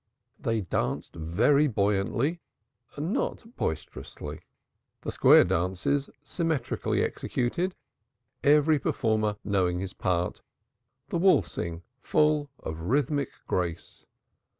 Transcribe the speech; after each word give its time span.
They 0.39 0.61
danced 0.61 1.15
very 1.15 1.67
buoyantly, 1.67 2.41
not 2.97 3.55
boisterously; 3.55 4.41
the 5.01 5.11
square 5.11 5.43
dances 5.43 6.09
symmetrically 6.23 7.03
executed, 7.03 7.75
every 8.43 8.79
performer 8.79 9.37
knowing 9.43 9.77
his 9.77 9.93
part; 9.93 10.41
the 11.09 11.19
waltzing 11.19 11.83
full 12.01 12.49
of 12.57 12.79
rhythmic 12.81 13.29
grace. 13.45 14.07